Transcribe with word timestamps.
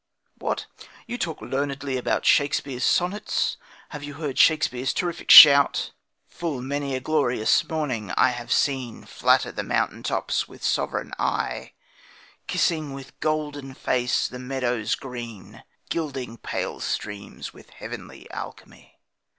What! 0.39 0.65
You 1.05 1.19
talk 1.19 1.41
learnedly 1.43 1.95
about 1.95 2.25
Shakespeare's 2.25 2.83
sonnets! 2.83 3.57
Have 3.89 4.03
you 4.03 4.15
heard 4.15 4.39
Shakespeare's 4.39 4.93
terrific 4.93 5.29
shout: 5.29 5.91
Full 6.27 6.59
many 6.63 6.95
a 6.95 6.99
glorious 6.99 7.63
morning 7.69 8.07
have 8.07 8.17
I 8.47 8.51
seen 8.51 9.05
Flatter 9.05 9.51
the 9.51 9.61
mountain 9.61 10.01
tops 10.01 10.47
with 10.47 10.63
sovereign 10.63 11.13
eye, 11.19 11.73
Kissing 12.47 12.93
with 12.93 13.19
golden 13.19 13.75
face 13.75 14.27
the 14.27 14.39
meadows 14.39 14.95
green, 14.95 15.63
Gilding 15.91 16.37
pale 16.39 16.79
streams 16.79 17.53
with 17.53 17.69
heavenly 17.69 18.27
alchemy. 18.31 18.99